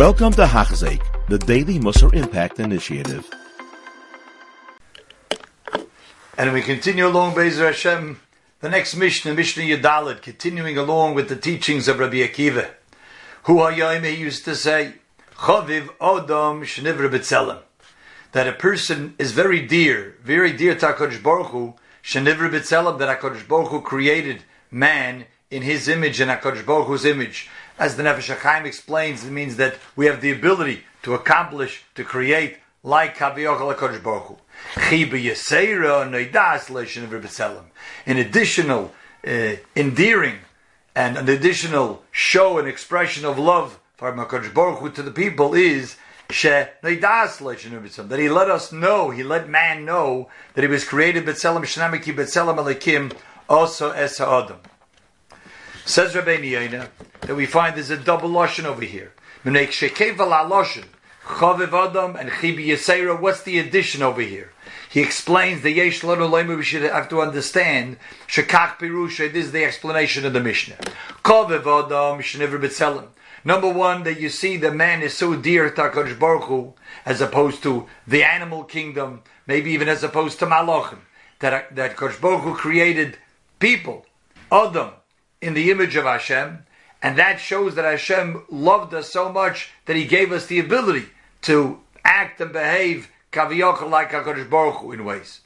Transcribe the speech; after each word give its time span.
Welcome 0.00 0.32
to 0.32 0.46
Hachzik, 0.46 1.02
the 1.28 1.36
Daily 1.36 1.78
Musar 1.78 2.14
Impact 2.14 2.58
Initiative. 2.58 3.28
And 6.38 6.54
we 6.54 6.62
continue 6.62 7.06
along 7.06 7.34
Bezer 7.34 7.66
Hashem, 7.66 8.18
the 8.60 8.70
next 8.70 8.96
Mishnah, 8.96 9.34
Mishnah 9.34 9.62
Yadalit, 9.62 10.22
continuing 10.22 10.78
along 10.78 11.16
with 11.16 11.28
the 11.28 11.36
teachings 11.36 11.86
of 11.86 11.98
Rabbi 11.98 12.26
Akiva. 12.26 12.70
Who 13.42 13.56
Hayim 13.56 14.06
he 14.06 14.16
used 14.16 14.46
to 14.46 14.56
say, 14.56 14.94
Chaviv 15.36 15.90
Odom 15.98 16.62
Shnivra 16.62 17.10
B'Tzelem. 17.10 17.58
That 18.32 18.48
a 18.48 18.52
person 18.52 19.14
is 19.18 19.32
very 19.32 19.60
dear, 19.66 20.16
very 20.22 20.54
dear 20.54 20.74
to 20.76 20.86
HaKadosh 20.86 21.22
Baruch 21.22 21.48
Hu, 21.48 21.74
Shnivra 22.02 22.50
B'Tzelem, 22.50 22.98
that 23.00 23.20
HaKadosh 23.20 23.46
Baruch 23.46 23.68
Hu 23.68 23.82
created 23.82 24.44
man 24.70 25.26
in 25.50 25.60
his 25.60 25.88
image 25.88 26.20
and 26.20 26.30
HaKadosh 26.30 26.64
Baruch 26.64 26.86
Hu's 26.86 27.04
image. 27.04 27.50
As 27.80 27.96
the 27.96 28.02
Nefesh 28.02 28.36
HaChaim 28.36 28.66
explains, 28.66 29.24
it 29.24 29.30
means 29.30 29.56
that 29.56 29.78
we 29.96 30.04
have 30.04 30.20
the 30.20 30.30
ability 30.30 30.84
to 31.02 31.14
accomplish, 31.14 31.82
to 31.94 32.04
create, 32.04 32.58
like 32.82 33.16
Kaviyachal 33.16 33.74
HaKadosh 33.74 34.02
Baruch 34.02 34.24
Hu. 34.24 34.36
An 38.06 38.16
additional 38.18 38.92
uh, 39.26 39.56
endearing 39.74 40.34
and 40.94 41.16
an 41.16 41.28
additional 41.30 42.02
show 42.10 42.58
and 42.58 42.68
expression 42.68 43.24
of 43.24 43.38
love 43.38 43.80
for 43.96 44.12
HaKadosh 44.12 44.52
Baruch 44.52 44.80
Hu 44.80 44.90
to 44.90 45.02
the 45.02 45.10
people 45.10 45.54
is 45.54 45.96
that 46.28 46.78
he 46.82 48.28
let 48.28 48.50
us 48.50 48.72
know, 48.72 49.08
he 49.08 49.22
let 49.22 49.48
man 49.48 49.86
know 49.86 50.28
that 50.52 50.60
he 50.60 50.68
was 50.68 50.84
created 50.84 51.24
B'Tselem 51.24 51.62
Shnamiki 51.62 52.14
B'Tselem 52.14 52.58
Alekim 52.58 53.16
also 53.48 53.90
Es 53.92 54.18
Ha'adam. 54.18 54.58
Says 55.90 56.14
Rabbeinu 56.14 56.52
Yoina 56.52 56.88
that 57.22 57.34
we 57.34 57.46
find 57.46 57.74
there's 57.74 57.90
a 57.90 57.96
double 57.96 58.28
lashon 58.28 58.64
over 58.64 58.84
here. 58.84 59.12
Mnek 59.44 59.70
shekevel 59.70 60.48
lashon 60.48 60.84
chaviv 61.24 61.72
adam 61.72 62.14
and 62.14 62.30
chibi 62.30 62.68
yisera. 62.68 63.20
What's 63.20 63.42
the 63.42 63.58
addition 63.58 64.00
over 64.00 64.20
here? 64.20 64.52
He 64.88 65.00
explains 65.00 65.62
the 65.62 65.72
yesh 65.72 66.02
lanu 66.02 66.56
we 66.56 66.62
should 66.62 66.82
have 66.82 67.08
to 67.08 67.20
understand 67.20 67.96
shekach 68.28 68.78
pirusha. 68.78 69.32
This 69.32 69.46
is 69.46 69.50
the 69.50 69.64
explanation 69.64 70.24
of 70.24 70.32
the 70.32 70.38
Mishnah. 70.38 70.76
Number 73.44 73.68
one, 73.72 74.04
that 74.04 74.20
you 74.20 74.28
see 74.28 74.56
the 74.58 74.70
man 74.70 75.02
is 75.02 75.14
so 75.14 75.34
dear 75.34 75.70
to 75.70 75.82
Hakadosh 75.82 76.16
Baruch 76.16 76.44
Hu, 76.44 76.74
as 77.04 77.20
opposed 77.20 77.64
to 77.64 77.88
the 78.06 78.22
animal 78.22 78.62
kingdom, 78.62 79.24
maybe 79.44 79.72
even 79.72 79.88
as 79.88 80.04
opposed 80.04 80.38
to 80.38 80.46
Malachim. 80.46 81.00
That 81.40 81.74
that 81.74 81.96
Hakadosh 81.96 82.20
Baruch 82.20 82.42
Hu 82.42 82.54
created 82.54 83.18
people, 83.58 84.06
Adam, 84.52 84.90
in 85.40 85.54
the 85.54 85.70
image 85.70 85.96
of 85.96 86.04
Hashem, 86.04 86.64
and 87.02 87.18
that 87.18 87.40
shows 87.40 87.74
that 87.74 87.84
Hashem 87.84 88.44
loved 88.50 88.94
us 88.94 89.10
so 89.10 89.32
much 89.32 89.70
that 89.86 89.96
He 89.96 90.04
gave 90.04 90.32
us 90.32 90.46
the 90.46 90.58
ability 90.58 91.06
to 91.42 91.80
act 92.04 92.40
and 92.40 92.52
behave 92.52 93.10
kaviyachal 93.32 93.90
like 93.90 94.10
Hakadosh 94.10 94.50
Baruch 94.50 94.76
Hu 94.76 94.92
in 94.92 95.04
ways. 95.04 95.40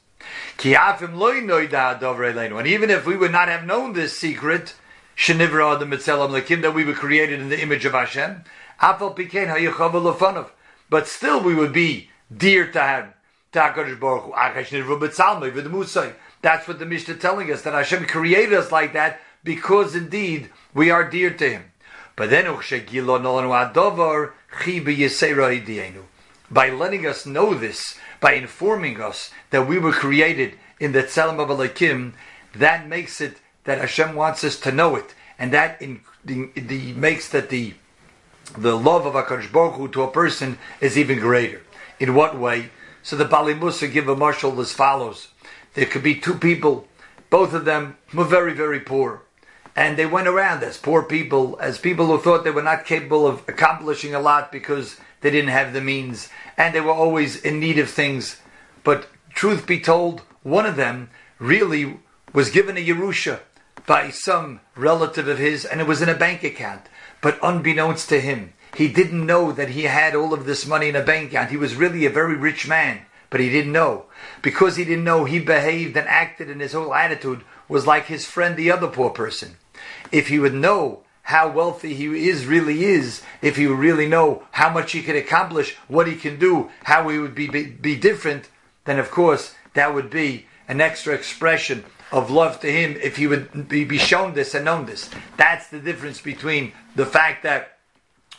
And 0.63 2.67
even 2.67 2.89
if 2.89 3.05
we 3.05 3.15
would 3.15 3.31
not 3.31 3.47
have 3.47 3.65
known 3.65 3.93
this 3.93 4.17
secret, 4.17 4.73
the 5.17 6.57
that 6.61 6.73
we 6.73 6.83
were 6.83 6.93
created 6.93 7.39
in 7.39 7.49
the 7.49 7.61
image 7.61 7.85
of 7.85 7.93
Hashem, 7.93 8.43
But 10.89 11.07
still, 11.07 11.41
we 11.41 11.55
would 11.55 11.73
be 11.73 12.09
dear 12.35 12.71
to 12.71 12.83
Him. 12.83 13.13
That's 13.53 13.77
what 16.67 16.79
the 16.79 16.85
Mishnah 16.85 17.13
is 17.13 17.21
telling 17.21 17.51
us 17.51 17.61
that 17.61 17.73
Hashem 17.73 18.05
created 18.05 18.53
us 18.53 18.71
like 18.71 18.93
that 18.93 19.21
because 19.45 19.95
indeed 19.95 20.49
we 20.73 20.89
are 20.89 21.09
dear 21.09 21.29
to 21.29 21.49
him. 21.49 21.71
But 22.17 22.29
then 22.29 22.47
oh, 22.47 22.61
by 26.51 26.69
letting 26.69 27.05
us 27.05 27.25
know 27.25 27.53
this, 27.53 27.97
by 28.19 28.33
informing 28.33 28.99
us 29.01 29.31
that 29.51 29.67
we 29.67 29.77
were 29.77 29.91
created 29.91 30.57
in 30.79 30.91
the 30.91 31.03
Tzelem 31.03 31.39
of 31.39 31.49
Alekim, 31.49 32.13
that 32.55 32.87
makes 32.87 33.21
it 33.21 33.37
that 33.63 33.79
Hashem 33.79 34.15
wants 34.15 34.43
us 34.43 34.59
to 34.61 34.71
know 34.71 34.95
it, 34.95 35.13
and 35.39 35.51
that 35.53 35.81
in, 35.81 36.01
the, 36.23 36.93
makes 36.93 37.29
that 37.29 37.49
the 37.49 37.73
the 38.57 38.77
love 38.77 39.07
of 39.07 39.13
Hakadosh 39.13 39.51
Baruch 39.51 39.73
Hu 39.73 39.87
to 39.89 40.03
a 40.03 40.11
person 40.11 40.59
is 40.79 40.97
even 40.97 41.19
greater. 41.19 41.61
In 41.99 42.13
what 42.13 42.37
way? 42.37 42.69
So 43.01 43.15
the 43.15 43.25
Baalei 43.25 43.59
Mussar 43.59 43.91
give 43.91 44.07
a 44.07 44.15
mashal 44.15 44.57
as 44.59 44.71
follows: 44.71 45.29
There 45.73 45.87
could 45.87 46.03
be 46.03 46.15
two 46.15 46.35
people, 46.35 46.87
both 47.29 47.53
of 47.53 47.65
them 47.65 47.97
were 48.13 48.23
very 48.23 48.53
very 48.53 48.79
poor 48.79 49.24
and 49.75 49.97
they 49.97 50.05
went 50.05 50.27
around 50.27 50.63
as 50.63 50.77
poor 50.77 51.03
people, 51.03 51.57
as 51.59 51.77
people 51.77 52.07
who 52.07 52.17
thought 52.17 52.45
they 52.45 52.51
were 52.51 52.61
not 52.61 52.85
capable 52.85 53.27
of 53.27 53.43
accomplishing 53.47 54.15
a 54.15 54.19
lot 54.19 54.51
because 54.51 54.97
they 55.19 55.29
didn't 55.29 55.49
have 55.49 55.73
the 55.73 55.81
means, 55.81 56.29
and 56.57 56.73
they 56.73 56.79
were 56.79 56.93
always 56.93 57.35
in 57.41 57.59
need 57.59 57.77
of 57.77 57.89
things. 57.89 58.39
But 58.85 59.07
truth 59.33 59.67
be 59.67 59.81
told, 59.81 60.21
one 60.43 60.65
of 60.65 60.77
them 60.77 61.09
really 61.39 61.99
was 62.31 62.49
given 62.51 62.77
a 62.77 62.85
Yerusha 62.85 63.39
by 63.85 64.11
some 64.11 64.61
relative 64.77 65.27
of 65.27 65.39
his, 65.39 65.65
and 65.65 65.81
it 65.81 65.87
was 65.87 66.01
in 66.01 66.09
a 66.09 66.15
bank 66.15 66.43
account. 66.43 66.83
But 67.21 67.37
unbeknownst 67.43 68.07
to 68.09 68.21
him, 68.21 68.53
he 68.75 68.87
didn't 68.87 69.25
know 69.25 69.51
that 69.51 69.69
he 69.69 69.83
had 69.83 70.15
all 70.15 70.33
of 70.33 70.45
this 70.45 70.65
money 70.65 70.87
in 70.87 70.95
a 70.95 71.03
bank 71.03 71.31
account. 71.31 71.49
He 71.51 71.57
was 71.57 71.75
really 71.75 72.05
a 72.05 72.09
very 72.09 72.35
rich 72.35 72.65
man, 72.67 73.01
but 73.29 73.41
he 73.41 73.49
didn't 73.49 73.73
know. 73.73 74.05
Because 74.41 74.77
he 74.77 74.85
didn't 74.85 75.03
know, 75.03 75.25
he 75.25 75.39
behaved 75.39 75.97
and 75.97 76.07
acted, 76.07 76.49
and 76.49 76.61
his 76.61 76.73
whole 76.73 76.93
attitude 76.93 77.43
was 77.67 77.85
like 77.85 78.05
his 78.05 78.25
friend, 78.25 78.55
the 78.55 78.71
other 78.71 78.87
poor 78.87 79.09
person 79.09 79.57
if 80.11 80.27
he 80.27 80.39
would 80.39 80.53
know 80.53 81.03
how 81.23 81.49
wealthy 81.49 81.93
he 81.93 82.29
is 82.29 82.45
really 82.45 82.83
is, 82.83 83.21
if 83.41 83.55
he 83.57 83.65
would 83.65 83.79
really 83.79 84.07
know 84.07 84.43
how 84.51 84.69
much 84.69 84.91
he 84.91 85.01
could 85.01 85.15
accomplish, 85.15 85.75
what 85.87 86.07
he 86.07 86.15
can 86.15 86.37
do, 86.37 86.69
how 86.83 87.09
he 87.09 87.17
would 87.17 87.33
be, 87.33 87.47
be, 87.47 87.65
be 87.65 87.95
different, 87.95 88.49
then 88.85 88.99
of 88.99 89.09
course 89.09 89.55
that 89.73 89.93
would 89.93 90.09
be 90.09 90.45
an 90.67 90.79
extra 90.79 91.13
expression 91.13 91.83
of 92.11 92.29
love 92.29 92.59
to 92.59 92.71
him 92.71 92.95
if 93.01 93.17
he 93.17 93.25
would 93.25 93.67
be, 93.67 93.83
be 93.83 93.97
shown 93.97 94.33
this 94.33 94.53
and 94.53 94.65
known 94.65 94.85
this. 94.85 95.09
That's 95.37 95.67
the 95.67 95.79
difference 95.79 96.21
between 96.21 96.73
the 96.95 97.05
fact 97.05 97.43
that 97.43 97.75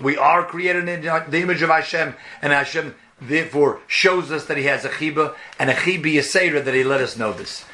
we 0.00 0.16
are 0.16 0.44
created 0.44 0.88
in 0.88 1.02
the 1.02 1.40
image 1.40 1.62
of 1.62 1.70
Hashem, 1.70 2.14
and 2.42 2.52
Hashem 2.52 2.94
therefore 3.20 3.80
shows 3.86 4.30
us 4.30 4.46
that 4.46 4.56
He 4.56 4.64
has 4.64 4.84
a 4.84 4.90
chiba 4.90 5.34
and 5.58 5.70
a 5.70 5.74
chibi 5.74 6.14
yisera 6.14 6.64
that 6.64 6.74
He 6.74 6.84
let 6.84 7.00
us 7.00 7.16
know 7.16 7.32
this. 7.32 7.64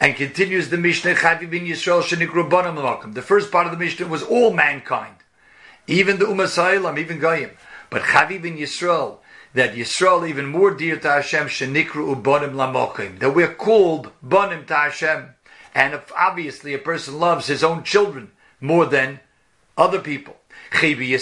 And 0.00 0.16
continues 0.16 0.70
the 0.70 0.78
Mishnah, 0.78 1.14
Chavivin 1.14 1.68
Yisrael 1.68 2.02
shenikru 2.02 2.48
bonam 2.48 3.14
The 3.14 3.20
first 3.20 3.52
part 3.52 3.66
of 3.66 3.72
the 3.72 3.78
Mishnah 3.78 4.06
was 4.06 4.22
all 4.22 4.50
mankind, 4.50 5.16
even 5.86 6.18
the 6.18 6.24
Umasailam, 6.24 6.98
even 6.98 7.18
Goyim. 7.18 7.50
But 7.90 8.02
Chavivin 8.02 8.58
Yisrael, 8.58 9.18
that 9.52 9.74
Yisrael 9.74 10.26
even 10.26 10.46
more 10.46 10.70
dear 10.70 10.96
to 10.98 11.08
Hashem, 11.08 11.48
shenikru 11.48 12.14
ubonim 12.16 12.52
lamokim. 12.52 13.18
That 13.18 13.34
we're 13.34 13.52
called 13.52 14.10
bonim 14.26 14.66
to 14.68 14.74
Hashem. 14.74 15.34
And 15.74 15.94
if 15.94 16.10
obviously 16.16 16.72
a 16.72 16.78
person 16.78 17.18
loves 17.18 17.46
his 17.46 17.62
own 17.62 17.84
children 17.84 18.32
more 18.60 18.86
than 18.86 19.20
other 19.76 20.00
people. 20.00 20.36
And 20.72 20.80
the 20.80 21.18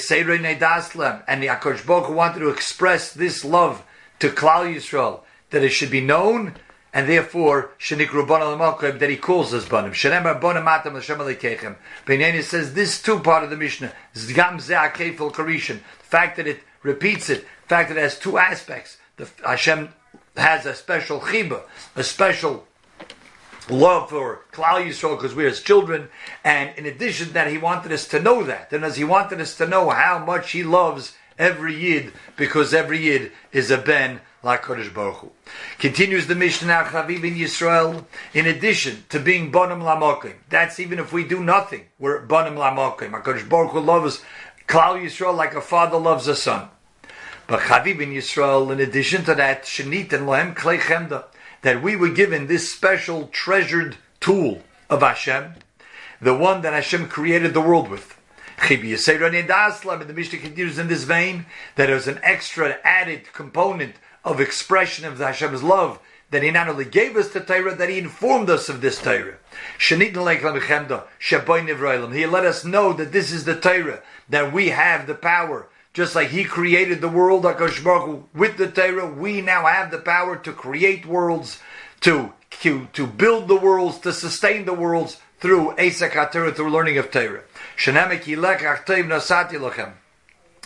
Akash 1.49 1.87
Baruch 1.87 2.11
wanted 2.11 2.41
to 2.41 2.50
express 2.50 3.12
this 3.12 3.44
love 3.44 3.83
to 4.21 4.28
Klal 4.28 4.75
Yisrael, 4.75 5.22
that 5.50 5.62
it 5.62 5.71
should 5.71 5.91
be 5.91 6.00
known 6.00 6.55
and 6.93 7.09
therefore 7.09 7.71
shenikru 7.78 8.26
banim 8.26 8.99
that 8.99 9.10
he 9.10 9.16
calls 9.16 9.53
us 9.54 9.69
banim. 9.69 9.93
Shenemar 9.93 10.41
banim 10.41 10.65
matam 10.65 10.97
l'shem 10.97 11.19
alekechem. 11.19 11.76
Benyani 12.06 12.43
says 12.43 12.75
this 12.75 13.03
two 13.03 13.21
part 13.21 13.44
of 13.44 13.50
the 13.50 13.56
Mishnah 13.56 13.93
zgam 14.15 14.56
ze'akefel 14.56 15.32
karishin. 15.32 15.81
The 15.99 16.04
fact 16.04 16.37
that 16.37 16.47
it 16.47 16.60
repeats 16.82 17.28
it, 17.28 17.43
the 17.43 17.69
fact 17.69 17.88
that 17.88 17.99
it 17.99 18.03
has 18.03 18.19
two 18.19 18.38
aspects. 18.38 18.97
The 19.16 19.28
Hashem 19.44 19.91
has 20.37 20.65
a 20.65 20.75
special 20.75 21.21
chiba, 21.21 21.62
a 21.97 22.04
special 22.04 22.66
love 23.69 24.10
for 24.10 24.41
Klal 24.53 24.87
Yisrael 24.87 25.16
because 25.16 25.34
we're 25.34 25.49
his 25.49 25.60
children, 25.60 26.09
and 26.44 26.76
in 26.78 26.87
addition 26.87 27.32
that, 27.32 27.50
he 27.50 27.59
wanted 27.59 27.93
us 27.93 28.06
to 28.09 28.20
know 28.20 28.43
that, 28.44 28.72
and 28.72 28.84
as 28.84 28.97
he 28.97 29.05
wanted 29.05 29.41
us 29.41 29.56
to 29.56 29.66
know 29.66 29.91
how 29.91 30.19
much 30.25 30.53
he 30.53 30.62
loves 30.62 31.15
every 31.38 31.75
yid, 31.75 32.12
because 32.37 32.75
every 32.75 32.99
yid 32.99 33.32
is 33.52 33.70
a 33.70 33.79
ben 33.79 34.20
like 34.43 34.62
Kodesh 34.62 34.93
Baruch 34.93 35.17
Hu. 35.17 35.31
Continues 35.79 36.26
the 36.26 36.35
Mishnah 36.35 36.85
Chavivin 36.90 37.37
Yisrael. 37.37 38.05
In 38.35 38.46
addition 38.46 39.05
to 39.08 39.19
being 39.19 39.50
Bonim 39.50 39.82
Lamokim, 39.82 40.35
that's 40.49 40.79
even 40.79 40.99
if 40.99 41.12
we 41.12 41.26
do 41.26 41.43
nothing, 41.43 41.87
we're 41.99 42.26
Bonim 42.26 42.56
Lamokim. 42.56 43.11
Kodesh 43.23 43.49
Baruch 43.49 43.73
Hu 43.73 43.81
loves 43.81 44.23
Klal 44.67 45.02
Yisrael 45.02 45.37
like 45.37 45.55
a 45.55 45.61
father 45.61 45.99
loves 45.99 46.29
a 46.29 46.37
son. 46.37 46.69
But 47.46 47.61
Chavivin 47.61 48.14
Yisrael, 48.14 48.70
in 48.70 48.81
addition 48.81 49.25
to 49.25 49.34
that, 49.34 49.64
Shenit 49.64 50.12
and 50.12 50.26
Lohem 50.26 50.55
Klei 50.55 50.79
Chemda, 50.79 51.25
that 51.62 51.82
we 51.82 51.96
were 51.96 52.11
given 52.11 52.46
this 52.46 52.70
special 52.70 53.29
treasured 53.29 53.96
tool 54.20 54.62
of 54.91 55.00
Hashem, 55.00 55.55
the 56.20 56.34
one 56.34 56.62
that 56.62 56.73
Hashem 56.73 57.08
created 57.08 57.55
the 57.55 57.61
world 57.61 57.88
with. 57.88 58.18
The 58.60 60.14
Mishnah 60.14 60.38
continues 60.38 60.78
in 60.78 60.88
this 60.88 61.05
vein 61.05 61.46
that 61.76 61.87
there's 61.87 62.08
an 62.08 62.20
extra 62.22 62.78
added 62.84 63.32
component 63.32 63.96
of 64.25 64.40
expression 64.40 65.05
of 65.05 65.19
Hashem's 65.19 65.62
love 65.62 65.99
that 66.31 66.43
He 66.43 66.50
not 66.50 66.69
only 66.69 66.84
gave 66.84 67.16
us 67.16 67.31
the 67.31 67.40
Torah, 67.40 67.75
that 67.75 67.88
He 67.88 67.99
informed 67.99 68.50
us 68.50 68.69
of 68.69 68.81
this 68.81 69.00
Torah. 69.00 69.38
He 69.78 70.05
let 70.05 70.44
us 72.44 72.64
know 72.64 72.93
that 72.93 73.12
this 73.12 73.32
is 73.32 73.44
the 73.44 73.58
Torah, 73.58 74.02
that 74.28 74.52
we 74.52 74.69
have 74.69 75.06
the 75.06 75.14
power. 75.14 75.69
Just 75.94 76.14
like 76.14 76.28
He 76.28 76.44
created 76.44 77.00
the 77.00 77.08
world, 77.08 77.44
Baruch 77.44 78.34
with 78.34 78.58
the 78.58 78.70
Torah, 78.70 79.10
we 79.10 79.40
now 79.40 79.64
have 79.66 79.90
the 79.90 79.99
power 79.99 80.37
to 80.37 80.52
create 80.52 81.06
worlds, 81.06 81.60
to 82.00 82.33
to, 82.61 82.89
to 82.93 83.06
build 83.06 83.47
the 83.49 83.56
worlds, 83.56 83.99
to 83.99 84.12
sustain 84.12 84.65
the 84.65 84.75
worlds 84.75 85.21
through 85.41 85.75
Esak 85.77 86.11
HaTorah, 86.11 86.55
through 86.56 86.71
learning 86.71 86.99
of 86.99 87.11
Torah. 87.11 87.43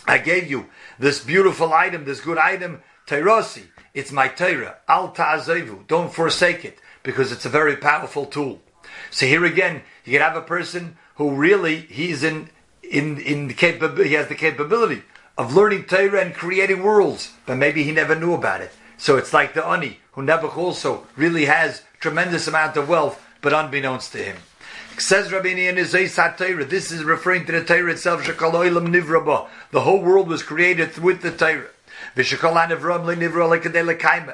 I 0.05 0.17
gave 0.17 0.49
you 0.49 0.65
this 0.97 1.23
beautiful 1.23 1.73
item, 1.73 2.05
this 2.05 2.21
good 2.21 2.37
item, 2.37 2.81
Teirasi. 3.07 3.67
It's 3.93 4.11
my 4.11 4.27
Torah. 4.27 4.77
Al 4.87 5.11
ta'azevu. 5.11 5.87
Don't 5.87 6.11
forsake 6.11 6.65
it 6.65 6.79
because 7.03 7.31
it's 7.31 7.45
a 7.45 7.49
very 7.49 7.77
powerful 7.77 8.25
tool. 8.25 8.61
So 9.11 9.25
here 9.27 9.45
again, 9.45 9.83
you 10.03 10.13
can 10.13 10.21
have 10.21 10.35
a 10.35 10.41
person 10.41 10.97
who 11.15 11.35
really 11.35 11.81
he's 11.81 12.23
in 12.23 12.49
in 12.81 13.19
in 13.19 13.47
the 13.47 13.53
capab- 13.53 14.03
he 14.03 14.13
has 14.13 14.27
the 14.27 14.35
capability 14.35 15.03
of 15.37 15.55
learning 15.55 15.85
Torah 15.85 16.21
and 16.21 16.33
creating 16.33 16.81
worlds, 16.81 17.33
but 17.45 17.57
maybe 17.57 17.83
he 17.83 17.91
never 17.91 18.15
knew 18.15 18.33
about 18.33 18.61
it. 18.61 18.71
So 19.03 19.17
it's 19.17 19.33
like 19.33 19.53
the 19.53 19.65
ani 19.67 19.99
who 20.13 20.21
never 20.23 20.47
also 20.47 21.05
really 21.17 21.43
has 21.43 21.81
tremendous 21.99 22.47
amount 22.47 22.77
of 22.77 22.87
wealth, 22.87 23.21
but 23.41 23.51
unbeknownst 23.51 24.13
to 24.13 24.19
him. 24.19 24.37
Says 24.97 25.29
Rabbi 25.29 25.49
in 25.49 25.75
his 25.75 25.91
Torah. 25.91 26.63
This 26.63 26.89
is 26.89 27.03
referring 27.03 27.45
to 27.47 27.51
the 27.51 27.65
Torah 27.65 27.91
itself. 27.91 28.25
The 28.25 29.81
whole 29.81 30.01
world 30.01 30.29
was 30.29 30.41
created 30.41 30.97
with 30.99 31.21
the 31.21 31.31
Torah. 31.31 31.67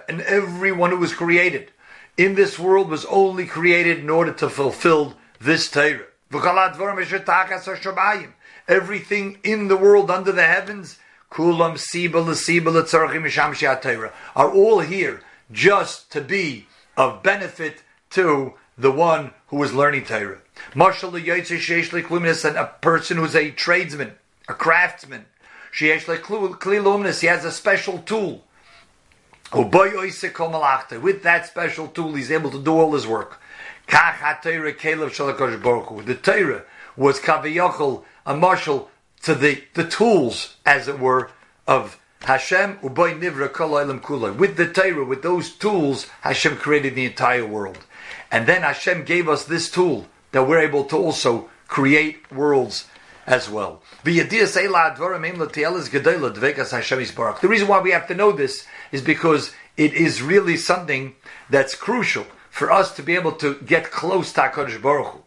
And 0.08 0.22
everyone 0.22 0.92
who 0.92 0.98
was 0.98 1.14
created 1.16 1.72
in 2.16 2.36
this 2.36 2.60
world 2.60 2.90
was 2.92 3.06
only 3.06 3.48
created 3.48 3.98
in 3.98 4.12
order 4.12 4.34
to 4.34 4.52
fulfill 4.52 5.16
this 5.42 5.68
Torah. 5.72 6.06
Everything 8.68 9.40
in 9.44 9.68
the 9.68 9.78
world 9.78 10.12
under 10.12 10.32
the 10.32 10.46
heavens, 10.46 11.00
are 14.36 14.52
all 14.52 14.80
here 14.80 15.22
just 15.52 16.12
to 16.12 16.22
be 16.22 16.68
of 16.98 17.24
benefit 17.24 17.84
to 18.10 18.54
the 18.78 18.92
one 18.92 19.32
who 19.48 19.64
is 19.64 19.74
learning 19.74 20.06
Torah. 20.06 20.40
Mashal 20.74 21.12
kluminus 22.04 22.46
and 22.46 22.58
a 22.58 22.68
person 22.82 23.18
who's 23.18 23.36
a 23.36 23.52
tradesman, 23.52 24.14
a 24.48 24.54
craftsman. 24.54 25.26
He 25.78 25.90
has 25.90 26.10
a 26.10 27.52
special 27.52 28.00
tool. 28.00 28.44
With 29.52 31.24
that 31.24 31.48
special 31.48 31.88
tool, 31.88 32.14
he's 32.14 32.32
able 32.32 32.52
to 32.52 32.60
do 32.60 32.72
all 32.72 32.94
his 32.94 33.08
work. 33.08 33.40
The 33.88 36.20
Torah 36.22 36.64
was 36.98 37.20
kaviyachol, 37.20 38.04
a 38.26 38.34
mashal 38.34 38.88
to 39.24 39.36
the, 39.36 39.64
the 39.74 39.88
tools, 39.88 40.56
as 40.66 40.88
it 40.88 41.00
were, 41.00 41.32
of 41.68 42.00
Hashem 42.22 42.78
uboy 42.80 43.20
nivra 43.20 43.52
kol 43.52 43.72
kula. 44.00 44.36
With 44.36 44.58
the 44.58 44.68
Torah, 44.68 45.06
with 45.06 45.22
those 45.22 45.52
tools, 45.52 46.08
Hashem 46.22 46.58
created 46.58 46.96
the 46.96 47.06
entire 47.06 47.46
world. 47.46 47.80
And 48.32 48.48
then 48.48 48.62
Hashem 48.62 49.06
gave 49.06 49.28
us 49.30 49.46
this 49.46 49.70
tool 49.72 50.08
that 50.32 50.48
we're 50.48 50.60
able 50.60 50.84
to 50.86 50.98
also 50.98 51.50
create 51.68 52.32
worlds 52.32 52.88
as 53.26 53.50
well. 53.50 53.82
The 54.04 54.12
reason 57.44 57.68
why 57.68 57.80
we 57.80 57.92
have 57.92 58.08
to 58.08 58.16
know 58.16 58.32
this 58.32 58.66
is 58.92 59.02
because 59.02 59.54
it 59.78 59.94
is 59.94 60.22
really 60.22 60.58
something 60.58 61.16
that's 61.50 61.76
crucial 61.76 62.26
for 62.50 62.72
us 62.72 62.96
to 62.96 63.04
be 63.04 63.16
able 63.16 63.34
to 63.34 63.56
get 63.62 63.92
close 63.92 64.34
to 64.34 64.42
HaKadosh 64.42 64.82
Baruch 64.82 65.14
Hu. 65.14 65.24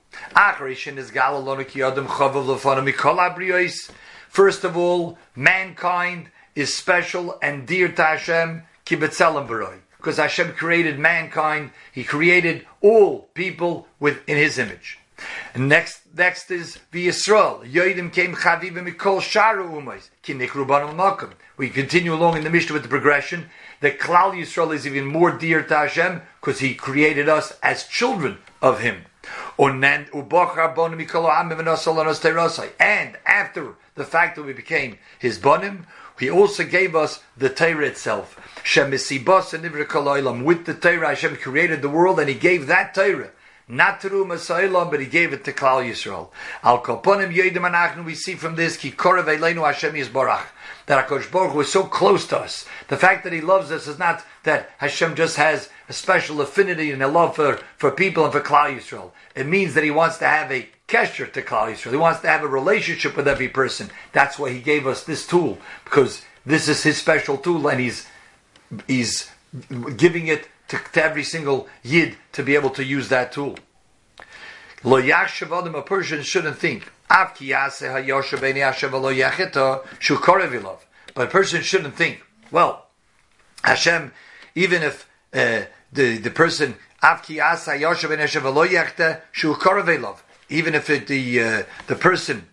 First 4.29 4.65
of 4.65 4.77
all, 4.77 5.19
mankind 5.37 6.31
is 6.55 6.75
special 6.75 7.39
and 7.43 7.67
dear 7.67 7.89
to 7.89 8.03
Hashem, 8.03 8.63
because 8.85 10.17
Hashem 10.17 10.53
created 10.53 10.99
mankind, 10.99 11.71
He 11.93 12.05
created 12.05 12.67
all 12.81 13.29
people 13.35 13.87
within 14.01 14.37
His 14.37 14.59
image. 14.59 14.99
And 15.55 15.69
next, 15.69 16.01
next 16.17 16.51
is 16.51 16.79
the 16.91 17.09
Yisrael. 17.09 17.71
Yoidim 17.71 18.13
came 18.13 18.35
chavivim 18.35 18.89
mikol 18.89 19.21
sharu 19.21 19.71
umais 19.71 20.11
makom. 20.95 21.33
We 21.57 21.71
continue 21.71 22.15
along 22.15 22.39
in 22.39 22.45
the 22.45 22.51
Mishnah 22.51 22.73
with 22.73 22.83
the 22.83 22.89
progression. 22.89 23.47
The 23.81 23.93
Klal 23.93 24.33
Yisrael 24.33 24.75
is 24.75 24.87
even 24.87 25.07
more 25.07 25.31
dear 25.31 25.63
to 25.63 25.77
Hashem 25.77 26.23
because 26.41 26.59
He 26.59 26.75
created 26.75 27.29
us 27.29 27.53
as 27.63 27.87
children 27.87 28.39
of 28.61 28.81
Him. 28.81 29.05
And 29.59 29.85
after 33.27 33.75
the 33.95 34.05
fact 34.05 34.37
that 34.37 34.43
we 34.43 34.53
became 34.53 34.99
His 35.19 35.39
bonim, 35.39 35.87
He 36.19 36.31
also 36.31 36.65
gave 36.65 36.97
us 36.97 37.23
the 37.37 37.49
Torah 37.49 37.87
itself. 37.87 38.37
With 38.65 38.91
the 40.65 40.79
Torah, 40.81 41.09
Hashem 41.09 41.37
created 41.37 41.83
the 41.83 41.89
world 41.89 42.21
and 42.21 42.29
He 42.29 42.35
gave 42.35 42.67
that 42.67 42.95
Torah 42.95 43.31
not 43.69 44.01
to 44.01 44.11
Masailam, 44.11 44.91
but 44.91 45.01
he 45.01 45.07
gave 45.07 45.33
it 45.33 45.45
to 45.45 45.53
Klal 45.53 45.89
Yisrael. 45.89 46.29
Al 46.63 46.83
Koponim 46.83 47.35
Yedim 47.35 47.69
Anachnu, 47.69 48.05
we 48.05 48.15
see 48.15 48.35
from 48.35 48.57
this, 48.57 48.77
Ki 48.77 48.91
Korev 48.91 49.25
Eleinu 49.25 49.65
Hashem 49.65 49.95
Yisborach, 49.95 50.47
that 50.87 51.09
HaKadosh 51.09 51.31
Baruch 51.31 51.55
was 51.55 51.73
so 51.73 51.85
close 51.85 52.27
to 52.29 52.39
us. 52.39 52.67
The 52.89 52.97
fact 52.97 53.25
that 53.25 53.33
he 53.33 53.41
loves 53.41 53.71
us 53.71 53.87
is 53.87 53.99
not 53.99 54.25
that 54.43 54.71
Hashem 54.79 55.15
just 55.15 55.37
has 55.37 55.71
a 55.89 55.93
special 55.93 56.41
affinity 56.41 56.91
and 56.91 57.03
a 57.03 57.09
love 57.09 57.37
for, 57.37 57.61
for 57.77 57.91
people 57.91 58.25
and 58.25 58.33
for 58.33 58.41
Klal 58.41 58.77
Yisrael. 58.77 59.13
It 59.35 59.47
means 59.47 59.75
that 59.75 59.85
he 59.85 59.91
wants 59.91 60.19
to 60.19 60.27
have 60.27 60.51
a 60.51 60.69
kesher 60.89 61.33
to 61.33 61.43
Klal 61.43 61.73
Yisrael. 61.73 61.93
He 61.93 61.97
wants 61.97 62.21
to 62.21 62.29
have 62.29 62.43
a 62.43 62.49
relationship 62.49 63.17
with 63.17 63.29
every 63.29 63.49
person. 63.49 63.91
That's 64.13 64.39
why 64.39 64.51
he 64.51 64.61
gave 64.61 64.87
us 64.87 65.05
this 65.05 65.27
tool, 65.27 65.59
because 65.85 66.25
this 66.45 66.69
is 66.69 66.83
his 66.83 66.99
special 66.99 67.39
tool 67.39 67.69
and 67.69 67.81
he's, 67.81 68.07
he's 68.89 69.31
giving 69.97 70.27
it 70.27 70.49
to, 70.69 70.79
to 70.93 71.05
every 71.05 71.25
single 71.25 71.69
yid 71.83 72.17
to 72.33 72.43
be 72.43 72.55
able 72.55 72.71
to 72.71 72.85
use 72.85 73.09
that 73.09 73.33
tool. 73.33 73.57
Lo 74.85 75.01
yachshav 75.01 75.75
a 75.75 75.83
person 75.83 76.23
shouldn't 76.23 76.57
think. 76.57 76.91
But 81.15 81.29
a 81.29 81.31
person 81.31 81.63
shouldn't 81.63 81.95
think. 81.95 82.25
Well, 82.51 82.87
Hashem, 83.63 84.13
even 84.55 84.83
if 84.83 85.09
uh, 85.35 85.63
the 85.93 86.19
the 86.19 86.31
person 86.31 86.77
even 90.51 90.75
if 90.75 90.91
it, 90.91 91.07
the 91.07 91.43
uh, 91.43 91.63
the 91.87 91.97
person 91.97 92.49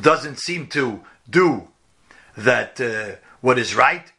doesn't 0.00 0.38
seem 0.38 0.66
to 0.66 1.00
do 1.30 1.68
that 2.36 2.80
uh, 2.80 3.16
what 3.40 3.58
is 3.58 3.74
right, 3.74 4.12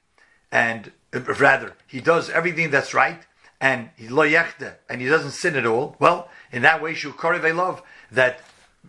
and 0.52 0.92
uh, 1.14 1.22
rather, 1.22 1.74
he 1.88 2.02
does 2.02 2.30
everything 2.30 2.72
that's 2.72 2.94
right, 2.94 3.22
and 3.60 3.90
he 3.96 4.08
lo 4.08 4.24
and 4.24 5.02
he 5.02 5.08
doesn't 5.08 5.32
sin 5.32 5.56
at 5.56 5.66
all. 5.66 5.96
Well, 6.00 6.30
in 6.52 6.62
that 6.62 6.82
way, 6.82 6.94
shu 6.94 7.14
love 7.22 7.82
that 8.12 8.42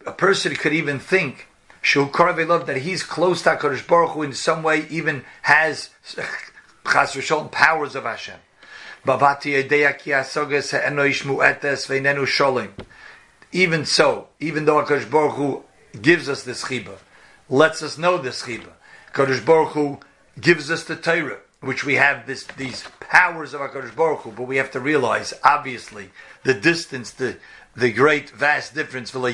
a 0.07 0.13
person 0.13 0.55
could 0.55 0.73
even 0.73 0.99
think 0.99 1.49
shu 1.81 2.11
love 2.11 2.67
that 2.67 2.79
he's 2.79 3.03
close 3.03 3.43
to 3.43 3.51
Hakadosh 3.51 3.87
Baruch 3.87 4.11
Hu 4.11 4.23
in 4.23 4.33
some 4.33 4.63
way, 4.63 4.87
even 4.91 5.25
has 5.43 5.91
chas 6.91 7.33
powers 7.51 7.95
of 7.95 8.05
Hashem. 8.05 8.41
Even 13.51 13.85
so, 13.87 14.29
even 14.41 14.65
though 14.65 14.85
Hakadosh 14.85 15.11
Baruch 15.11 15.35
Hu 15.35 15.65
gives 16.03 16.29
us 16.29 16.43
this 16.43 16.65
chiba, 16.65 16.99
lets 17.49 17.83
us 17.83 17.97
know 17.97 18.19
this 18.19 18.43
chiba, 18.43 18.73
Hakadosh 19.15 19.45
Baruch 19.45 19.73
Hu 19.73 19.99
gives 20.41 20.71
us 20.71 20.85
the 20.85 20.95
Torah 20.95 21.39
which 21.61 21.85
we 21.85 21.95
have 21.95 22.27
this, 22.27 22.45
these 22.57 22.85
powers 23.01 23.53
of 23.55 23.61
HaKadosh 23.61 23.95
Baruch 23.97 24.21
Hu, 24.21 24.33
but 24.33 24.45
we 24.45 24.57
have 24.57 24.71
to 24.73 24.81
realize, 24.81 25.35
obviously, 25.43 26.11
the 26.45 26.55
distance, 26.55 27.11
the, 27.11 27.37
the 27.75 27.93
great, 27.93 28.31
vast 28.31 28.75
difference, 28.75 29.11
the, 29.11 29.33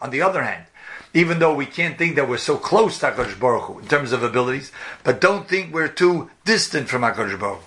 on 0.00 0.10
the 0.10 0.22
other 0.22 0.42
hand, 0.42 0.64
even 1.12 1.38
though 1.38 1.54
we 1.54 1.66
can't 1.66 1.96
think 1.96 2.16
that 2.16 2.28
we're 2.28 2.36
so 2.36 2.56
close 2.56 2.98
to 2.98 3.06
HaKadosh 3.06 3.38
Baruch 3.38 3.62
Hu 3.64 3.78
in 3.78 3.86
terms 3.86 4.10
of 4.10 4.24
abilities, 4.24 4.72
but 5.04 5.20
don't 5.20 5.48
think 5.48 5.72
we're 5.72 5.86
too 5.86 6.30
distant 6.44 6.88
from 6.88 7.02
HaKadosh 7.02 7.38
Baruch 7.38 7.60
Hu. 7.60 7.66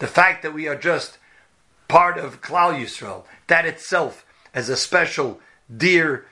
The 0.00 0.06
fact 0.06 0.42
that 0.42 0.54
we 0.54 0.66
are 0.66 0.76
just 0.76 1.18
part 1.86 2.18
of 2.18 2.40
Klal 2.40 2.74
Yisrael, 2.80 3.24
that 3.46 3.64
itself 3.64 4.24
as 4.58 4.68
a 4.68 4.76
special 4.76 5.38
dear 5.74 6.26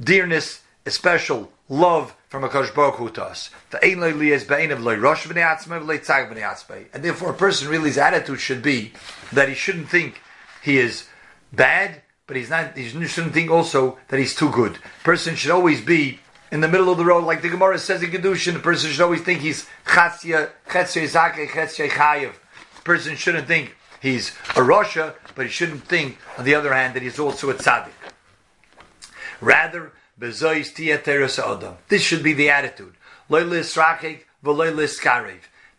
dearness, 0.00 0.62
a 0.84 0.90
special 0.90 1.52
love 1.68 2.16
from 2.28 2.42
a 2.42 2.48
Baruch 2.48 2.96
Hu 2.96 3.08
to 3.10 3.22
us. 3.22 3.50
And 3.72 4.02
therefore, 7.04 7.30
a 7.30 7.34
person 7.34 7.68
really's 7.68 7.96
attitude 7.96 8.40
should 8.40 8.62
be 8.62 8.92
that 9.32 9.48
he 9.48 9.54
shouldn't 9.54 9.88
think 9.88 10.20
he 10.60 10.78
is 10.78 11.06
bad, 11.52 12.02
but 12.26 12.36
he's 12.36 12.50
not. 12.50 12.76
He 12.76 12.88
shouldn't 13.06 13.32
think 13.32 13.48
also 13.48 13.96
that 14.08 14.18
he's 14.18 14.34
too 14.34 14.50
good. 14.50 14.74
A 14.76 15.04
person 15.04 15.36
should 15.36 15.52
always 15.52 15.80
be 15.80 16.18
in 16.50 16.60
the 16.60 16.68
middle 16.68 16.90
of 16.90 16.98
the 16.98 17.04
road, 17.04 17.22
like 17.24 17.42
the 17.42 17.48
Gemara 17.48 17.78
says 17.78 18.02
in 18.02 18.10
Kiddushin. 18.10 18.54
The 18.54 18.58
person 18.58 18.90
should 18.90 19.02
always 19.02 19.22
think 19.22 19.40
he's 19.40 19.68
chatzia, 19.86 20.50
chatzia 20.68 21.06
zake, 21.06 21.46
chatzia 21.46 21.88
chayev. 21.88 22.32
person 22.82 23.14
shouldn't 23.14 23.46
think 23.46 23.76
he's 24.00 24.30
a 24.56 24.62
rasha, 24.72 25.14
but 25.38 25.46
he 25.46 25.52
shouldn't 25.52 25.84
think, 25.84 26.18
on 26.36 26.44
the 26.44 26.54
other 26.54 26.74
hand, 26.74 26.94
that 26.94 27.02
he's 27.02 27.18
also 27.18 27.48
a 27.48 27.54
tzaddik. 27.54 27.92
Rather. 29.40 29.92
This 30.20 32.02
should 32.02 32.22
be 32.24 32.32
the 32.32 32.50
attitude. 32.50 32.94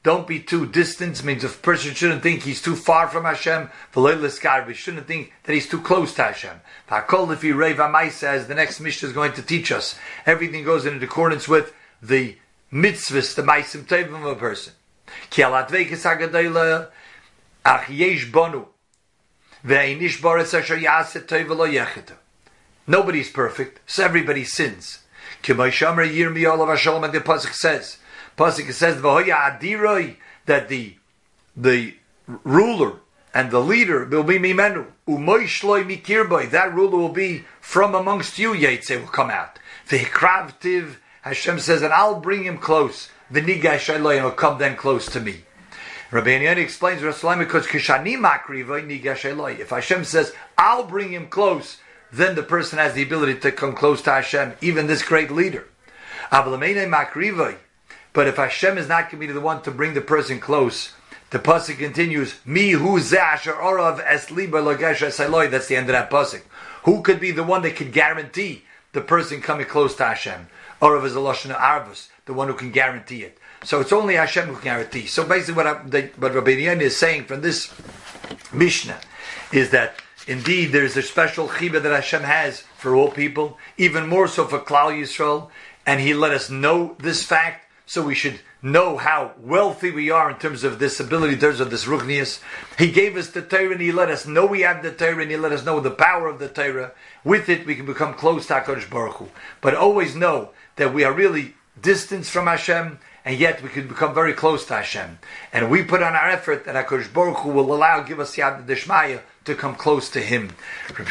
Don't 0.01 0.27
be 0.27 0.39
too 0.39 0.65
distant. 0.65 1.23
Means 1.25 1.43
a 1.43 1.49
person 1.49 1.93
shouldn't 1.93 2.23
think 2.23 2.43
he's 2.43 2.61
too 2.61 2.77
far 2.77 3.09
from 3.09 3.25
Hashem. 3.25 3.69
Karev. 3.93 4.73
Shouldn't 4.75 5.07
think 5.07 5.33
that 5.43 5.53
he's 5.53 5.67
too 5.67 5.81
close 5.81 6.13
to 6.13 6.23
Hashem. 6.23 6.61
He 6.89 8.09
says 8.11 8.47
the 8.47 8.55
next 8.55 8.79
Mishnah 8.79 9.09
is 9.09 9.13
going 9.13 9.33
to 9.33 9.41
teach 9.41 9.73
us. 9.73 9.99
Everything 10.25 10.63
goes 10.63 10.85
in 10.85 11.03
accordance 11.03 11.49
with 11.49 11.73
the 12.01 12.37
mitzvahs, 12.71 13.35
the 13.35 13.43
maisim 13.43 14.15
of 14.15 14.23
a 14.23 14.35
person. 14.35 14.71
Nobody's 22.87 23.29
perfect, 23.29 23.79
so 23.85 24.03
everybody 24.03 24.43
sins. 24.43 24.99
K'moishamra 25.43 26.09
Yirmiyahu 26.09 26.61
of 26.61 26.69
Hashem, 26.69 27.03
and 27.03 27.13
the 27.13 27.19
pasuk 27.19 27.53
says, 27.53 27.97
pasuk 28.37 28.71
says 28.71 28.97
v'hoya 29.01 29.59
adiroi 29.59 30.15
that 30.45 30.69
the 30.69 30.95
the 31.55 31.95
ruler 32.43 32.99
and 33.33 33.51
the 33.51 33.59
leader 33.59 34.05
will 34.05 34.23
be 34.23 34.39
mimenu 34.39 34.85
umoishloi 35.07 35.83
mikirboy. 35.85 36.49
That 36.51 36.73
ruler 36.73 36.97
will 36.97 37.09
be 37.09 37.43
from 37.59 37.95
amongst 37.95 38.39
you. 38.39 38.53
Yaitse 38.53 38.99
will 38.99 39.07
come 39.07 39.29
out. 39.29 39.59
V'hikravtiv 39.87 40.95
Hashem 41.21 41.59
says, 41.59 41.81
and 41.81 41.93
I'll 41.93 42.19
bring 42.19 42.43
him 42.43 42.57
close. 42.57 43.09
V'nigash 43.31 43.93
and 43.93 44.03
will 44.03 44.31
come 44.31 44.57
then 44.57 44.75
close 44.75 45.05
to 45.07 45.19
me. 45.19 45.43
Rabbi 46.11 46.37
Yonah 46.37 46.59
explains 46.59 47.01
Rasulullah 47.01 47.39
because 47.39 47.67
kishani 47.67 48.17
makri 48.17 49.59
If 49.59 49.69
Hashem 49.69 50.03
says, 50.03 50.33
I'll 50.57 50.85
bring 50.85 51.11
him 51.11 51.27
close 51.27 51.77
then 52.11 52.35
the 52.35 52.43
person 52.43 52.79
has 52.79 52.93
the 52.93 53.03
ability 53.03 53.39
to 53.39 53.51
come 53.51 53.73
close 53.75 54.01
to 54.03 54.11
Hashem, 54.11 54.53
even 54.61 54.87
this 54.87 55.03
great 55.03 55.31
leader. 55.31 55.67
But 56.31 58.27
if 58.27 58.35
Hashem 58.37 58.77
is 58.77 58.87
not 58.87 59.11
going 59.11 59.21
to 59.21 59.27
be 59.27 59.27
the 59.27 59.41
one 59.41 59.61
to 59.63 59.71
bring 59.71 59.93
the 59.93 60.01
person 60.01 60.39
close, 60.39 60.93
the 61.29 61.39
pasuk 61.39 61.77
continues, 61.77 62.35
"Mi 62.45 62.71
hu 62.71 62.97
orav 62.99 63.99
es 64.03 64.25
That's 65.51 65.67
the 65.67 65.75
end 65.75 65.89
of 65.89 65.93
that 65.93 66.09
pasuk. 66.09 66.41
Who 66.83 67.01
could 67.03 67.19
be 67.19 67.31
the 67.31 67.43
one 67.43 67.61
that 67.61 67.75
could 67.75 67.93
guarantee 67.93 68.63
the 68.93 69.01
person 69.01 69.41
coming 69.41 69.67
close 69.67 69.95
to 69.95 70.05
Hashem? 70.05 70.47
Orav 70.81 71.05
is 71.05 71.15
a 71.15 71.19
lashon 71.19 71.55
arvus, 71.55 72.07
the 72.25 72.33
one 72.33 72.47
who 72.47 72.53
can 72.53 72.71
guarantee 72.71 73.23
it. 73.23 73.37
So 73.63 73.81
it's 73.81 73.91
only 73.91 74.15
Hashem 74.15 74.47
who 74.47 74.55
can 74.55 74.63
guarantee. 74.63 75.07
So 75.07 75.25
basically, 75.25 75.55
what 75.55 75.67
I, 75.67 76.11
what 76.17 76.33
Rabbi 76.33 76.51
is 76.51 76.97
saying 76.97 77.25
from 77.25 77.41
this 77.41 77.73
Mishnah 78.53 78.99
is 79.51 79.71
that 79.71 79.95
Indeed, 80.29 80.73
there's 80.73 80.95
a 80.95 81.01
special 81.01 81.47
chiba 81.47 81.81
that 81.81 81.91
Hashem 81.91 82.21
has 82.21 82.61
for 82.77 82.95
all 82.95 83.09
people, 83.09 83.57
even 83.77 84.07
more 84.07 84.27
so 84.27 84.45
for 84.45 84.59
Klal 84.59 84.91
Yisrael, 84.91 85.49
and 85.87 85.99
He 85.99 86.13
let 86.13 86.33
us 86.33 86.51
know 86.51 86.95
this 86.99 87.23
fact, 87.23 87.65
so 87.87 88.03
we 88.03 88.13
should 88.13 88.39
know 88.61 88.97
how 88.97 89.31
wealthy 89.39 89.89
we 89.89 90.11
are 90.11 90.29
in 90.29 90.37
terms 90.37 90.63
of 90.63 90.77
this 90.77 90.99
ability, 90.99 91.33
in 91.33 91.39
terms 91.39 91.59
of 91.59 91.71
this 91.71 91.85
ruchnius. 91.85 92.43
He 92.77 92.91
gave 92.91 93.17
us 93.17 93.31
the 93.31 93.41
Torah, 93.41 93.71
and 93.71 93.81
He 93.81 93.91
let 93.91 94.11
us 94.11 94.27
know 94.27 94.45
we 94.45 94.61
have 94.61 94.83
the 94.83 94.91
Torah, 94.91 95.23
and 95.23 95.31
He 95.31 95.37
let 95.37 95.51
us 95.51 95.65
know 95.65 95.79
the 95.79 95.89
power 95.89 96.27
of 96.27 96.37
the 96.37 96.47
Torah. 96.47 96.91
With 97.23 97.49
it, 97.49 97.65
we 97.65 97.73
can 97.73 97.87
become 97.87 98.13
close 98.13 98.45
to 98.47 98.53
Hakadosh 98.53 98.87
Baruch 98.87 99.15
Hu. 99.15 99.29
But 99.61 99.73
always 99.73 100.15
know 100.15 100.51
that 100.79 100.93
we 100.93 101.03
are 101.03 101.11
really 101.11 101.53
distanced 101.81 102.31
from 102.31 102.47
Hashem, 102.47 102.99
and 103.25 103.37
yet 103.37 103.61
we 103.61 103.67
can 103.67 103.89
become 103.89 104.13
very 104.13 104.33
close 104.33 104.65
to 104.67 104.75
Hashem. 104.75 105.19
And 105.51 105.69
we 105.69 105.83
put 105.83 106.01
on 106.01 106.13
our 106.13 106.29
effort 106.29 106.63
that 106.65 106.75
Hakadosh 106.75 107.13
Baruch 107.13 107.39
Hu 107.39 107.51
will 107.51 107.73
allow, 107.73 108.01
give 108.01 108.19
us 108.21 108.37
Yad 108.37 108.65
Deshmaya 108.65 109.19
to 109.43 109.55
come 109.55 109.75
close 109.75 110.09
to 110.11 110.21
him. 110.21 110.53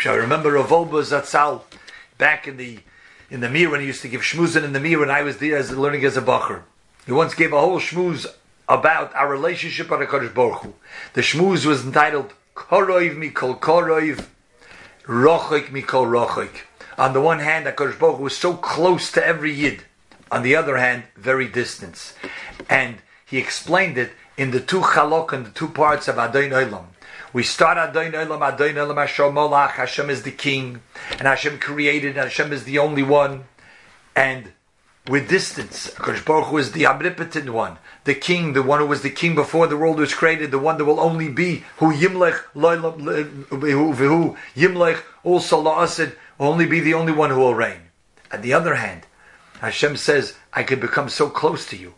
Remember 0.07 0.53
Rav 0.53 0.71
Wolbe 0.71 1.03
Zatzal 1.03 1.63
back 2.17 2.49
in 2.49 2.57
the 2.57 2.81
in 3.31 3.41
the 3.41 3.51
Mir 3.51 3.69
when 3.69 3.81
he 3.81 3.87
used 3.87 4.01
to 4.01 4.09
give 4.09 4.23
shmuzin 4.23 4.65
in 4.65 4.73
the 4.73 4.81
Mir 4.81 5.01
when 5.01 5.11
I 5.11 5.21
was 5.21 5.37
there 5.37 5.59
as 5.59 5.71
learning 5.77 6.03
as 6.07 6.17
a 6.17 6.23
bacher. 6.23 6.63
He 7.05 7.13
once 7.13 7.35
gave 7.35 7.53
a 7.53 7.61
whole 7.61 7.79
shmuz 7.79 8.27
about 8.67 9.15
our 9.15 9.31
relationship 9.31 9.91
with 9.91 10.01
Hakadosh 10.01 10.33
Baruch 10.33 10.63
Hu. 10.63 10.75
The 11.13 11.21
shmuz 11.21 11.67
was 11.67 11.85
entitled 11.85 12.33
Koroiv 12.55 13.17
Mikol 13.17 13.61
Koroiv, 13.61 14.25
Rochik 15.05 15.67
Mikol 15.67 16.07
Rochik. 16.07 16.68
On 16.99 17.13
the 17.13 17.21
one 17.21 17.39
hand, 17.39 17.67
Hakadosh 17.67 17.99
Baruch 17.99 18.19
was 18.19 18.37
so 18.37 18.55
close 18.55 19.13
to 19.13 19.25
every 19.25 19.53
yid. 19.53 19.85
On 20.33 20.43
the 20.43 20.57
other 20.57 20.77
hand, 20.77 21.05
very 21.17 21.47
distant. 21.47 22.13
And 22.69 22.97
he 23.25 23.39
explained 23.39 23.97
it 23.97 24.11
in 24.37 24.51
the 24.51 24.61
two 24.61 24.81
chalok 24.81 25.33
and 25.33 25.47
the 25.47 25.51
two 25.51 25.69
parts 25.69 26.09
of 26.09 26.19
Adon 26.19 26.51
Olam. 26.51 26.87
We 27.33 27.45
start 27.45 27.79
Adon 27.79 28.13
Olam, 28.13 28.43
Adon 28.43 28.75
Olam 28.75 28.97
Hashem 28.97 29.33
Molach, 29.33 29.71
Hashem 29.73 30.11
is 30.11 30.25
the 30.25 30.33
king, 30.33 30.81
and 31.13 31.23
Hashem 31.23 31.61
created, 31.61 32.17
and 32.17 32.25
Hashem 32.25 32.53
is 32.53 32.65
the 32.65 32.79
only 32.79 33.05
one. 33.05 33.45
And 34.17 34.53
with 35.07 35.29
distance, 35.29 35.91
Akash 35.93 36.25
Baruch 36.25 36.53
is 36.59 36.73
the 36.73 36.87
omnipotent 36.87 37.51
one, 37.51 37.79
the 38.05 38.15
king, 38.15 38.53
the 38.55 38.63
one 38.63 38.81
who 38.81 38.87
was 38.87 39.03
the 39.03 39.11
king 39.11 39.35
before 39.35 39.67
the 39.67 39.77
world 39.77 39.99
was 39.99 40.13
created, 40.13 40.51
the 40.51 40.59
one 40.59 40.77
that 40.79 40.85
will 40.85 41.01
only 41.01 41.29
be, 41.29 41.65
who 41.79 41.93
Yimlech, 41.93 42.35
who 42.53 44.37
Yimlech, 44.57 45.03
also 45.25 45.63
La'asid, 45.63 46.15
only 46.39 46.67
be 46.67 46.81
the 46.81 46.95
only 46.95 47.13
one 47.13 47.31
who 47.31 47.39
will 47.39 47.55
reign. 47.55 47.81
On 48.33 48.43
the 48.43 48.53
other 48.53 48.75
hand, 48.77 49.07
Hashem 49.61 49.97
says, 49.97 50.37
I 50.53 50.63
can 50.63 50.81
become 50.81 51.09
so 51.09 51.29
close 51.29 51.69
to 51.71 51.77
you. 51.77 51.95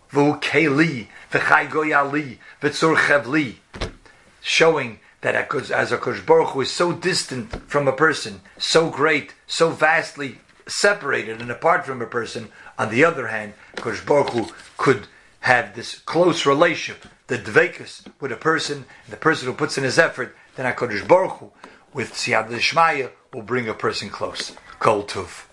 Showing 4.43 5.01
that 5.21 5.71
as 5.71 5.93
a 5.93 5.99
Baruch 5.99 6.49
Hu 6.51 6.61
is 6.63 6.71
so 6.71 6.93
distant 6.93 7.71
from 7.71 7.87
a 7.87 7.93
person, 7.93 8.41
so 8.59 8.89
great, 8.89 9.35
so 9.47 9.71
vastly 9.71 10.39
separated 10.67 11.41
and 11.41 11.51
apart 11.51 11.85
from 11.85 12.01
a 12.01 12.07
person, 12.07 12.51
on 12.79 12.91
the 12.91 13.05
other 13.05 13.27
hand, 13.27 13.53
Kodesh 13.77 14.07
Baruch 14.07 14.31
Hu 14.31 14.47
could 14.79 15.07
have 15.41 15.75
this 15.75 15.99
close 15.99 16.47
relationship, 16.47 17.07
the 17.27 17.39
dvekus 17.39 18.07
with 18.21 18.33
a 18.33 18.37
person, 18.37 18.85
the 19.09 19.17
person 19.17 19.47
who 19.47 19.55
puts 19.55 19.77
in 19.77 19.85
his 19.85 19.99
effort, 19.99 20.35
then 20.57 20.71
HaKadosh 20.73 21.07
Baruch 21.07 21.39
Hu, 21.39 21.51
with 21.93 22.13
Siyad 22.13 22.49
Shmaya, 22.49 23.11
will 23.33 23.43
bring 23.43 23.69
a 23.69 23.75
person 23.75 24.09
close. 24.09 24.53
Kol 24.79 25.05
Tuv. 25.05 25.47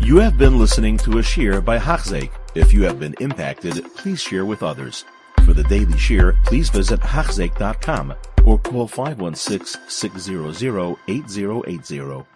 You 0.00 0.18
have 0.18 0.36
been 0.36 0.58
listening 0.58 0.98
to 0.98 1.12
a 1.12 1.22
shiur 1.22 1.64
by 1.64 1.78
Hachzeik. 1.78 2.30
If 2.54 2.72
you 2.72 2.82
have 2.84 3.00
been 3.00 3.14
impacted, 3.20 3.82
please 3.96 4.20
share 4.20 4.44
with 4.44 4.62
others. 4.62 5.04
For 5.44 5.54
the 5.54 5.64
daily 5.64 5.94
shiur, 5.94 6.42
please 6.44 6.68
visit 6.68 7.00
Hachzeik.com 7.00 8.14
or 8.44 8.58
call 8.58 8.86
516 8.86 9.80
600 9.88 10.96
8080. 11.08 12.33